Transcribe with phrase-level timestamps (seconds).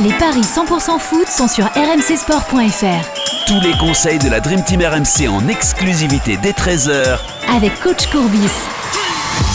[0.00, 3.48] Les paris 100% foot sont sur rmcsport.fr.
[3.48, 7.18] Tous les conseils de la Dream Team RMC en exclusivité dès 13h
[7.52, 8.48] avec coach Courbis.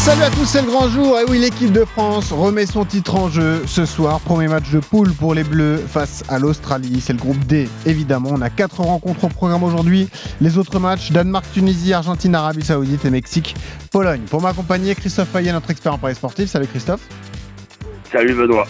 [0.03, 1.17] Salut à tous, c'est le grand jour.
[1.17, 4.19] Et oui, l'équipe de France remet son titre en jeu ce soir.
[4.19, 6.99] Premier match de poule pour les Bleus face à l'Australie.
[6.99, 8.31] C'est le groupe D, évidemment.
[8.33, 10.09] On a quatre rencontres au programme aujourd'hui.
[10.41, 13.55] Les autres matchs Danemark, Tunisie, Argentine, Arabie Saoudite et Mexique,
[13.93, 14.23] Pologne.
[14.29, 16.49] Pour m'accompagner, Christophe Payet, notre expert en paris sportif.
[16.49, 17.07] Salut Christophe.
[18.11, 18.67] Salut Benoît.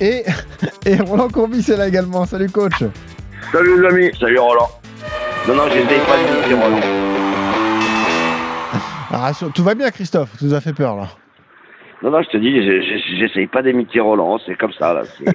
[0.00, 0.22] Et,
[0.86, 2.24] et Roland Courbis est là également.
[2.24, 2.84] Salut coach.
[3.52, 4.10] Salut les amis.
[4.18, 4.68] Salut Roland.
[5.48, 6.16] Non, non, j'essaye pas
[6.48, 6.80] de Roland.
[9.10, 11.08] Ah, tout va bien Christophe, tu nous as fait peur là.
[12.02, 15.02] Non, non, je te dis, j'essaye pas d'imiter Roland, c'est comme ça là.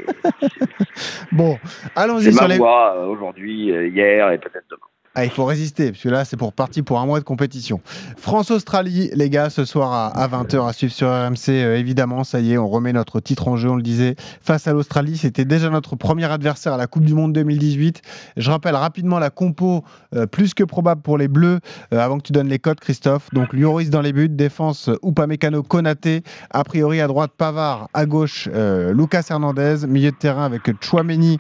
[1.32, 1.58] bon,
[1.96, 2.58] allons-y sur les...
[2.58, 4.93] voix euh, aujourd'hui, euh, hier et peut-être demain.
[5.16, 7.82] Ah, il faut résister, parce que là, c'est pour partir pour un mois de compétition.
[8.18, 11.50] France-Australie, les gars, ce soir à, 20h à suivre sur RMC.
[11.50, 14.16] Euh, évidemment, ça y est, on remet notre titre en jeu, on le disait.
[14.42, 18.02] Face à l'Australie, c'était déjà notre premier adversaire à la Coupe du Monde 2018.
[18.38, 19.84] Je rappelle rapidement la compo
[20.16, 21.60] euh, plus que probable pour les Bleus,
[21.94, 23.30] euh, avant que tu donnes les codes, Christophe.
[23.34, 26.24] Donc, Lloris dans les buts, défense Upamecano, Konaté.
[26.50, 27.88] A priori, à droite, Pavard.
[27.94, 29.86] À gauche, Lucas Hernandez.
[29.88, 31.38] Milieu de terrain avec Chouameni,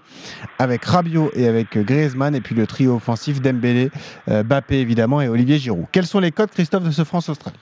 [0.59, 2.35] avec Rabiot et avec Griezmann.
[2.35, 3.89] Et puis le trio offensif d'Embe Dembélé,
[4.29, 5.85] euh, Bappé évidemment et Olivier Giroud.
[5.91, 7.57] Quels sont les codes, Christophe, de ce France-Australie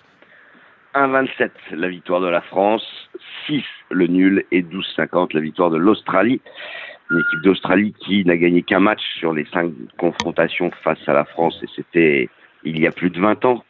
[0.95, 2.83] 1,27 la victoire de la France,
[3.45, 6.41] 6 le nul et 12,50 la victoire de l'Australie.
[7.11, 11.25] Une équipe d'Australie qui n'a gagné qu'un match sur les cinq confrontations face à la
[11.25, 12.29] France et c'était
[12.63, 13.63] il y a plus de 20 ans.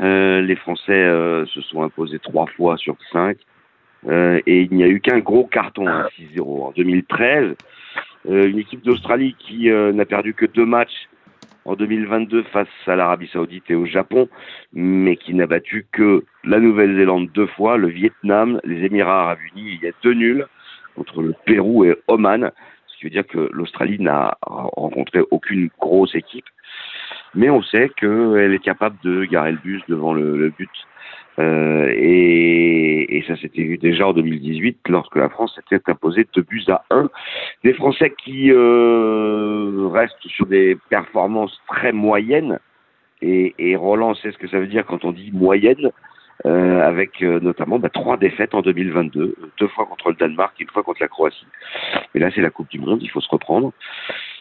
[0.00, 3.38] Euh, les Français euh, se sont imposés trois fois sur cinq
[4.46, 7.54] et il n'y a eu qu'un gros carton, 6-0 en 2013.
[8.28, 11.08] une équipe d'Australie qui n'a perdu que deux matchs
[11.64, 14.28] en 2022 face à l'Arabie Saoudite et au Japon,
[14.72, 19.78] mais qui n'a battu que la Nouvelle-Zélande deux fois, le Vietnam, les Émirats Arabes Unis.
[19.80, 20.46] Il y a deux nuls
[20.96, 22.50] entre le Pérou et Oman,
[22.86, 26.46] ce qui veut dire que l'Australie n'a rencontré aucune grosse équipe.
[27.34, 30.70] Mais on sait qu'elle est capable de garer le bus devant le but
[31.38, 36.42] euh, et, et, ça s'était vu déjà en 2018 lorsque la France s'était imposée deux
[36.42, 37.08] buts à 1.
[37.64, 42.58] Des Français qui euh, restent sur des performances très moyennes.
[43.22, 45.90] Et, et, Roland sait ce que ça veut dire quand on dit moyenne,
[46.44, 50.68] euh, avec euh, notamment bah, trois défaites en 2022, deux fois contre le Danemark une
[50.68, 51.46] fois contre la Croatie.
[52.14, 53.72] Et là, c'est la Coupe du Monde, il faut se reprendre.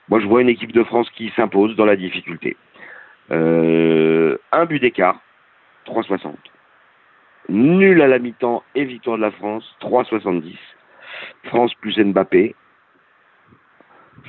[0.10, 2.58] Moi, je vois une équipe de France qui s'impose dans la difficulté.
[3.30, 5.22] Euh, un but d'écart,
[5.86, 6.34] 3,60
[7.50, 10.56] nul à la mi-temps et victoire de la France, 3,70.
[11.46, 12.56] France plus Mbappé.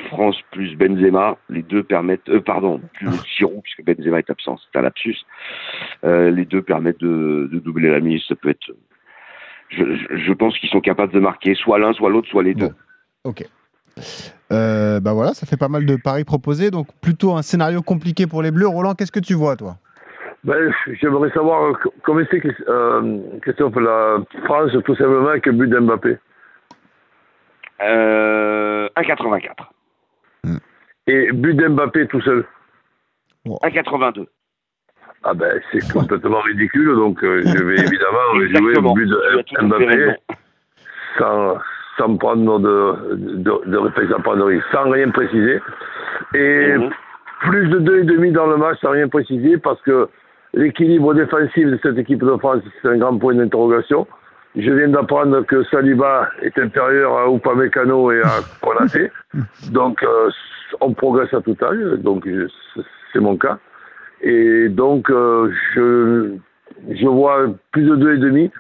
[0.09, 4.79] France plus Benzema, les deux permettent, euh, pardon, plus Giroud puisque Benzema est absent, c'est
[4.79, 5.17] un lapsus.
[6.05, 8.23] Euh, les deux permettent de, doubler la mise.
[8.27, 8.73] Ça peut être.
[9.71, 12.71] Je, pense qu'ils sont capables de marquer soit l'un, soit l'autre, soit les deux.
[13.25, 13.45] Ok.
[14.51, 18.27] Euh, bah voilà, ça fait pas mal de paris proposés, donc plutôt un scénario compliqué
[18.27, 18.69] pour les Bleus.
[18.69, 19.79] Roland, qu'est-ce que tu vois, toi?
[20.45, 26.19] Ben, J'aimerais savoir comment c'est euh, Christophe, la France, tout simplement, avec le but d'Mbappé?
[27.83, 29.51] Euh, 1,84.
[30.45, 30.57] Hmm.
[31.07, 32.45] Et but d'Mbappé tout seul?
[33.47, 34.27] 1,82.
[35.25, 40.15] Ah ben, c'est complètement ridicule, donc euh, je vais évidemment jouer le but de Mbappé
[41.19, 41.59] sans,
[41.97, 45.61] sans prendre de, de, de, sans rien préciser.
[46.35, 46.91] Et mhm.
[47.41, 50.09] plus de 2,5 dans le match sans rien préciser parce que
[50.55, 54.07] L'équilibre défensif de cette équipe de France, c'est un grand point d'interrogation.
[54.55, 59.11] Je viens d'apprendre que Saliba est inférieur à Upamecano et à Konaté.
[59.71, 60.31] Donc, euh,
[60.81, 61.99] on progresse à tout âge.
[62.01, 62.29] Donc,
[63.13, 63.59] c'est mon cas.
[64.21, 66.35] Et donc, euh, je,
[66.91, 68.51] je vois plus de 2,5.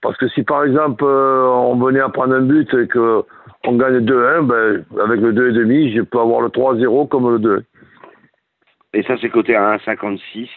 [0.00, 4.04] Parce que si, par exemple, euh, on venait à prendre un but et qu'on gagne
[4.04, 7.64] 2-1, ben, avec le 2,5, je peux avoir le 3-0 comme le 2.
[8.92, 10.48] Et ça, c'est coté à 1,56.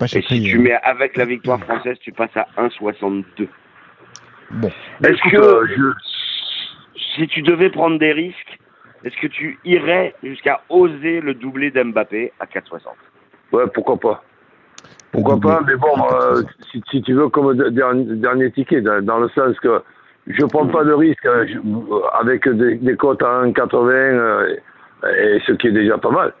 [0.00, 3.48] Et si tu mets avec la victoire française, tu passes à 1,62.
[4.52, 4.70] Bon.
[5.02, 5.92] Est-ce que euh,
[7.14, 8.58] si tu devais prendre des risques,
[9.04, 12.80] est-ce que tu irais jusqu'à oser le doubler d'Mbappé à 4,60
[13.52, 14.22] Ouais, pourquoi pas.
[15.10, 16.42] Pourquoi pas, mais bon, euh,
[16.90, 19.82] si, tu veux, comme dernier, ticket, dans, le sens que
[20.26, 21.46] je prends pas de risque euh,
[22.18, 24.56] avec des, des cotes à 1,80,
[25.04, 26.32] et ce qui est déjà pas mal.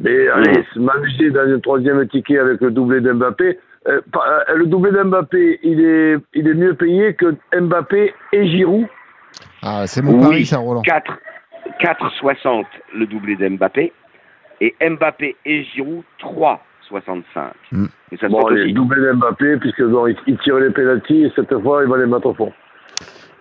[0.00, 3.58] Mais allez, m'amuser dans un troisième ticket avec le doublé d'Mbappé.
[3.88, 8.86] Euh, euh, le doublé d'Mbappé, il est, il est mieux payé que Mbappé et Giroud.
[9.62, 10.82] Ah, c'est mon pari, ça, Roland.
[10.82, 12.64] 4,60
[12.94, 13.92] le doublé d'Mbappé.
[14.60, 17.52] Et Mbappé et Giroud, 3,65.
[17.72, 17.86] Mm.
[18.12, 21.82] Et ça bon, le doublé d'Mbappé, puisque bon, il, tire les pénalties et cette fois,
[21.84, 22.52] il va les mettre au fond.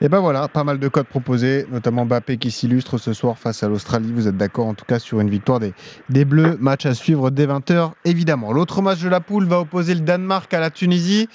[0.06, 3.64] Et ben voilà, pas mal de codes proposés, notamment Mbappé qui s'illustre ce soir face
[3.64, 4.12] à l'Australie.
[4.14, 5.74] Vous êtes d'accord en tout cas sur une victoire des,
[6.10, 6.58] des Bleus.
[6.60, 8.54] Match à suivre dès 20h, évidemment.
[8.54, 11.28] L'autre match de la poule va opposer le Danemark à la Tunisie.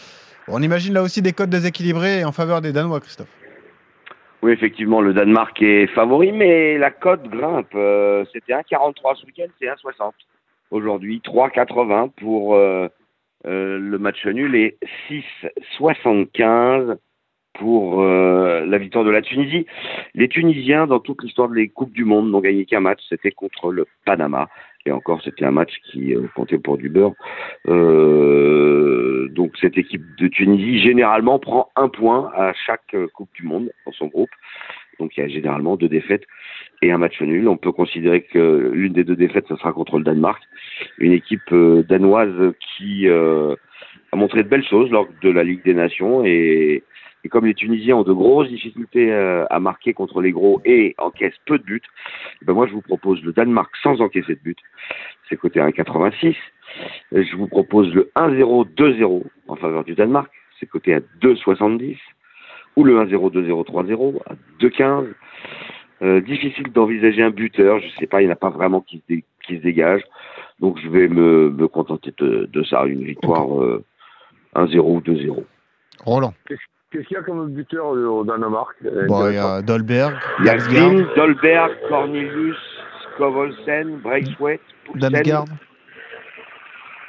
[0.46, 3.26] On imagine là aussi des codes déséquilibrés en faveur des Danois, Christophe.
[4.42, 7.74] Oui, effectivement, le Danemark est favori, mais la cote grimpe.
[7.74, 10.12] Euh, c'était 1,43 ce week-end, c'est 1,60
[10.70, 11.20] aujourd'hui.
[11.24, 12.86] 3,80 pour euh,
[13.46, 14.78] euh, le match nul et
[15.10, 16.98] 6,75
[17.54, 19.66] pour la victoire de la Tunisie.
[20.14, 23.72] Les Tunisiens, dans toute l'histoire des Coupes du Monde, n'ont gagné qu'un match, c'était contre
[23.72, 24.48] le Panama.
[24.86, 27.12] Et encore, c'était un match qui comptait pour du beurre.
[27.66, 33.92] donc cette équipe de Tunisie, généralement, prend un point à chaque Coupe du Monde dans
[33.92, 34.30] son groupe.
[35.00, 36.24] Donc il y a généralement deux défaites
[36.82, 37.48] et un match nul.
[37.48, 40.42] On peut considérer que l'une des deux défaites, ce sera contre le Danemark,
[40.98, 43.56] une équipe euh, danoise qui euh,
[44.12, 46.84] a montré de belles choses lors de la Ligue des Nations et,
[47.28, 51.38] comme les Tunisiens ont de grosses difficultés euh, à marquer contre les gros et encaissent
[51.46, 51.82] peu de buts,
[52.40, 54.56] eh ben moi je vous propose le Danemark sans encaisser de buts,
[55.28, 56.34] c'est côté 1,86.
[57.12, 61.98] Je vous propose le 1-0, 2-0 en faveur du Danemark, c'est côté à 2,70
[62.76, 65.06] ou le 1-0, 2-0, 3-0 à 2-15.
[66.02, 69.02] Euh, difficile d'envisager un buteur, je sais pas, il n'y en a pas vraiment qui
[69.06, 69.14] se,
[69.46, 70.02] qui se dégage.
[70.58, 73.84] Donc je vais me, me contenter de, de, ça, une victoire euh,
[74.54, 75.44] 1-0 ou 2-0.
[76.04, 76.32] Roland.
[76.46, 78.76] Qu'est-ce qu'il y a comme buteur au Danemark
[79.08, 80.14] bon, Il y a Dolberg.
[80.40, 82.56] Il y a Green, Dolberg, Cornelius,
[83.14, 84.60] Skovolsen, Breaksweet,
[84.94, 85.46] Damsgaard.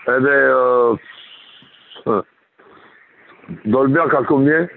[0.07, 0.95] Eh ben, euh,
[3.65, 4.67] Dolberg a combien?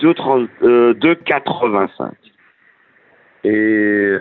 [0.00, 0.42] 2,85.
[0.62, 0.94] Euh,
[3.44, 4.16] Et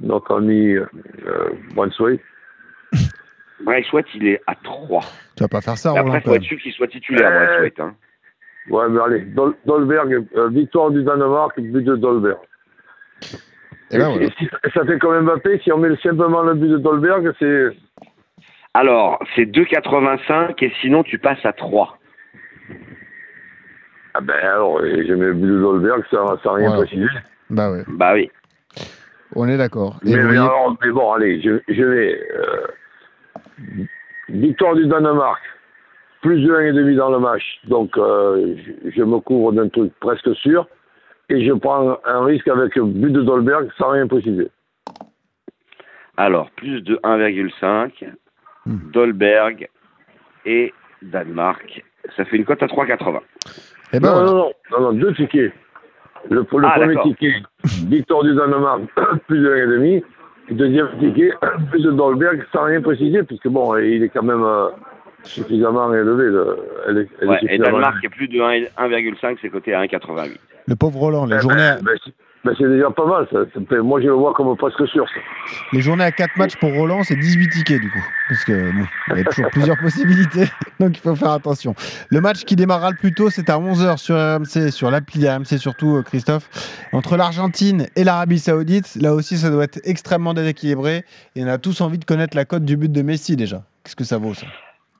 [0.00, 0.86] notre ami euh,
[1.74, 2.20] Brunswick
[3.60, 5.00] Brunswick, il est à 3.
[5.36, 7.80] Tu vas pas faire ça, Après, il faut être sûr qu'il soit titulaire, euh, Brunswick.
[7.80, 7.94] Hein.
[8.70, 9.26] Ouais, mais allez,
[9.66, 12.38] Dolberg, euh, victoire du Danemark, but de Dolberg.
[13.90, 14.28] Et, là, voilà.
[14.38, 17.68] si, ça fait quand même Mbappé, si on met simplement le but de Dolberg, c'est...
[18.72, 21.98] Alors, c'est 2,85 et sinon tu passes à 3.
[24.14, 27.06] Ah ben alors, j'ai mis le but de Dolberg sans, sans rien préciser.
[27.50, 27.84] Bah, ouais.
[27.88, 28.30] bah oui.
[29.36, 29.98] On est d'accord.
[30.04, 32.20] Mais, mais, bon, allez, je, je vais.
[32.36, 33.86] Euh,
[34.28, 35.40] victoire du Danemark,
[36.24, 37.60] plus de 1,5 dans le match.
[37.68, 38.56] Donc, euh,
[38.96, 40.66] je, me couvre d'un truc presque sûr.
[41.28, 44.48] Et je prends un risque avec le but de Dolberg sans rien préciser.
[46.16, 48.06] Alors, plus de 1,5,
[48.64, 48.90] hmm.
[48.92, 49.68] Dolberg
[50.46, 50.72] et
[51.02, 51.84] Danemark.
[52.16, 53.20] Ça fait une cote à 3,80.
[53.92, 55.52] Eh ben non, non, non, non, deux tickets.
[56.30, 57.34] Le, le ah, premier ticket,
[57.86, 58.80] victoire du Danemark,
[59.26, 60.02] plus de 1,5.
[60.48, 61.32] Le deuxième ticket,
[61.70, 64.70] plus de Dolberg, sans rien préciser, puisque bon, il est quand même euh,
[65.24, 66.24] suffisamment élevé.
[66.24, 69.84] Le, elle est, elle ouais, est et Danemark est plus de 1,5, c'est coté à
[69.84, 70.36] 1,88.
[70.66, 71.56] Le pauvre Roland, les eh journées.
[71.56, 72.12] Ben, ben,
[72.44, 73.26] ben, c'est déjà pas mal.
[73.32, 73.38] Ça.
[73.82, 75.06] Moi, je le vois comme presque sûr.
[75.72, 78.04] Les journées à 4 matchs pour Roland, c'est 18 tickets du coup.
[78.28, 80.46] Parce que bon, il y a toujours plusieurs possibilités.
[80.78, 81.74] Donc il faut faire attention.
[82.10, 85.58] Le match qui démarrera le plus tôt, c'est à 11h sur RMC, sur l'appli RMC
[85.58, 86.48] surtout, euh, Christophe.
[86.92, 88.96] Entre l'Argentine et l'Arabie Saoudite.
[89.00, 91.04] Là aussi, ça doit être extrêmement déséquilibré.
[91.36, 93.62] Et on a tous envie de connaître la cote du but de Messi déjà.
[93.84, 94.46] Qu'est-ce que ça vaut ça?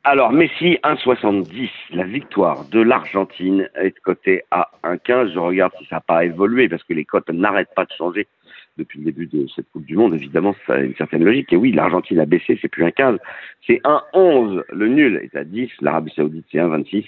[0.07, 1.71] Alors, Messi, 1,70.
[1.93, 5.33] La victoire de l'Argentine est cotée à 1,15.
[5.33, 8.29] Je regarde si ça n'a pas évolué parce que les cotes n'arrêtent pas de changer
[8.77, 10.15] depuis le début de cette Coupe du Monde.
[10.15, 11.51] Évidemment, ça a une certaine logique.
[11.55, 13.17] Et oui, l'Argentine a baissé, c'est plus 1,15.
[13.67, 14.65] C'est 1,11.
[14.71, 15.71] Le nul est à 10.
[15.81, 17.07] L'Arabie Saoudite, c'est 1,26.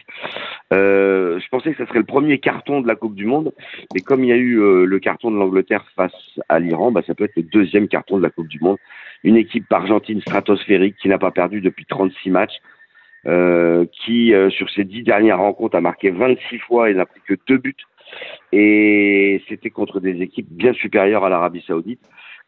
[0.73, 3.53] Euh, je pensais que ce serait le premier carton de la Coupe du Monde.
[3.95, 6.15] Mais comme il y a eu euh, le carton de l'Angleterre face
[6.49, 8.79] à l'Iran, bah, ça peut être le deuxième carton de la Coupe du Monde.
[9.23, 12.57] Une équipe argentine stratosphérique qui n'a pas perdu depuis 36 matchs
[13.27, 17.35] qui, euh, sur ces dix dernières rencontres, a marqué 26 fois et n'a pris que
[17.47, 17.75] deux buts.
[18.53, 22.01] Et c'était contre des équipes bien supérieures à l'Arabie Saoudite,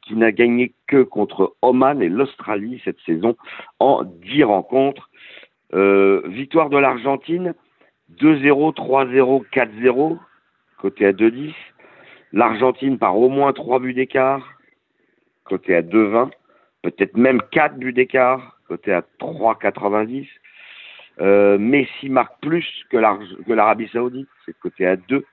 [0.03, 3.37] qui n'a gagné que contre Oman et l'Australie cette saison
[3.81, 5.11] en dix rencontres.
[5.75, 7.55] Euh, victoire de l'Argentine,
[8.21, 10.19] 2-0, 3-0, 4-0,
[10.79, 11.53] côté à 2-10.
[12.33, 14.61] L'Argentine par au moins trois buts d'écart,
[15.45, 16.31] côté à 2-20.
[16.83, 20.27] Peut-être même quatre buts d'écart, côté à 3,90.
[21.21, 25.25] Euh, Messi marque plus que l'Arabie Saoudite, c'est côté à 2.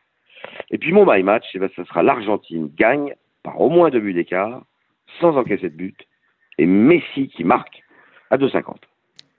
[0.71, 3.13] Et puis mon my match, eh ben, ça sera l'Argentine gagne
[3.43, 4.61] par au moins deux buts d'écart,
[5.19, 5.97] sans encaisser de but,
[6.57, 7.83] et Messi qui marque
[8.31, 8.75] à 2,50.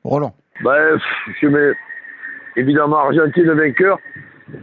[0.05, 0.35] Roland.
[0.63, 1.03] Bref,
[1.41, 1.73] je mets
[2.57, 3.99] évidemment Argentine vainqueur,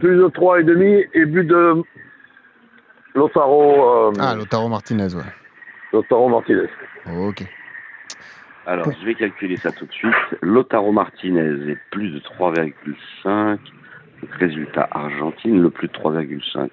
[0.00, 1.82] plus de 3,5 et but de
[3.14, 4.08] Lotaro.
[4.08, 5.22] Euh, ah, Lotaro Martinez, ouais.
[5.92, 6.68] Lotaro Martinez.
[7.06, 7.44] ok.
[8.66, 10.14] Alors, je vais calculer ça tout de suite.
[10.40, 13.58] Lotaro Martinez est plus de 3,5.
[14.38, 16.70] résultat Argentine, le plus de 3,5,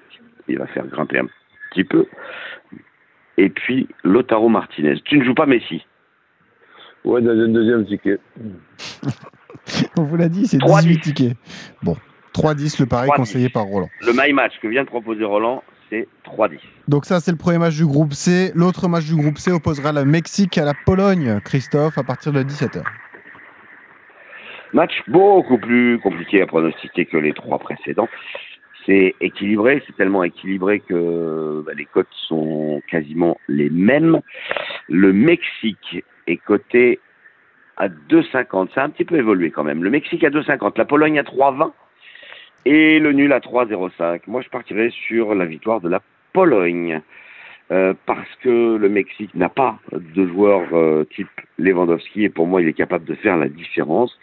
[0.48, 1.28] il va faire grimper un
[1.72, 2.06] petit peu.
[3.38, 5.02] Et puis Lotaro Martinez.
[5.04, 5.86] Tu ne joues pas Messi
[7.04, 8.20] Ouais, dans un deuxième ticket.
[9.98, 11.38] On vous l'a dit, c'est 18 tickets.
[11.82, 11.98] Bon,
[12.34, 13.90] 3-10, le pari conseillé par Roland.
[14.02, 16.60] Le my match que vient de proposer Roland, c'est 3-10.
[16.88, 18.52] Donc ça, c'est le premier match du groupe C.
[18.56, 22.42] L'autre match du groupe C opposera le Mexique à la Pologne, Christophe, à partir de
[22.42, 22.82] 17h.
[24.74, 28.08] Match beaucoup plus compliqué à pronostiquer que les trois précédents.
[28.86, 34.22] C'est équilibré, c'est tellement équilibré que bah, les cotes sont quasiment les mêmes.
[34.88, 37.00] Le Mexique est coté
[37.78, 38.74] à 2,50.
[38.74, 39.84] Ça a un petit peu évolué quand même.
[39.84, 41.72] Le Mexique à 2,50, la Pologne à 3,20
[42.66, 44.22] et le nul à 3,05.
[44.28, 46.02] Moi, je partirais sur la victoire de la
[46.34, 47.02] Pologne.
[47.72, 52.62] Euh, parce que le Mexique n'a pas de joueur euh, type Lewandowski et pour moi
[52.62, 54.20] il est capable de faire la différence,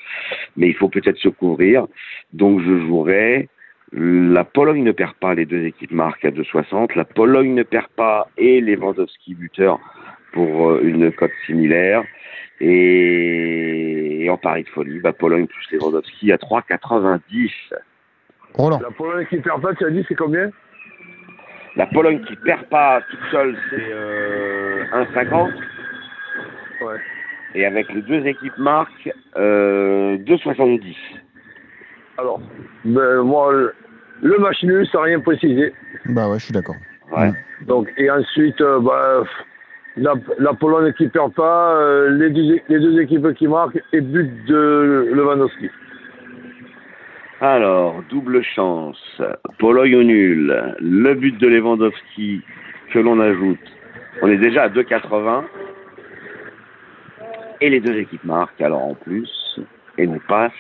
[0.59, 1.87] mais il faut peut-être se couvrir.
[2.35, 3.49] Donc je jouerai.
[3.93, 6.95] La Pologne ne perd pas, les deux équipes marquent à 2,60.
[6.95, 9.81] La Pologne ne perd pas et Lewandowski buteur
[10.33, 12.05] pour euh, une cote similaire.
[12.61, 17.51] Et, en pari de folie, bah, Pologne plus Lewandowski à 3,90.
[18.55, 18.81] Roland.
[18.83, 20.51] La Pologne qui perd pas, tu as dit c'est combien
[21.79, 24.83] la Pologne qui perd pas toute seule, c'est euh,
[25.15, 25.53] 1,50.
[26.81, 26.97] Ouais.
[27.55, 30.95] Et avec les deux équipes marques, euh, 2,70.
[32.19, 32.41] Alors,
[32.85, 33.53] ben, moi,
[34.23, 35.73] le match nul, sans rien préciser.
[36.07, 36.75] Bah ouais, je suis d'accord.
[37.17, 37.31] Ouais.
[37.67, 39.23] Donc, et ensuite, euh, bah,
[39.97, 44.01] la, la, Pologne qui perd pas, euh, les, deux, les deux équipes qui marquent et
[44.01, 45.71] but de Lewandowski.
[47.41, 49.23] Alors, double chance,
[49.61, 52.43] Pologne au nul, le but de Lewandowski
[52.93, 53.61] que l'on ajoute.
[54.23, 55.45] On est déjà à 2,80.
[57.61, 59.61] Et les deux équipes marquent alors en plus.
[59.99, 60.51] Et nous passe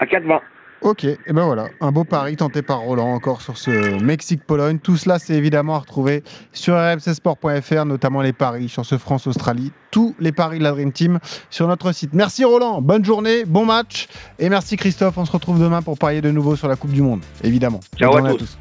[0.00, 0.40] à 4,20.
[0.82, 4.80] Ok, et ben voilà, un beau pari tenté par Roland encore sur ce Mexique-Pologne.
[4.80, 10.16] Tout cela, c'est évidemment à retrouver sur rmcsport.fr, notamment les paris sur ce France-Australie, tous
[10.18, 11.20] les paris de la Dream Team
[11.50, 12.14] sur notre site.
[12.14, 14.08] Merci Roland, bonne journée, bon match,
[14.40, 15.18] et merci Christophe.
[15.18, 17.80] On se retrouve demain pour parier de nouveau sur la Coupe du Monde, évidemment.
[17.96, 18.58] Ciao à tous.